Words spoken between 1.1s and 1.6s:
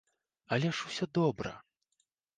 добра!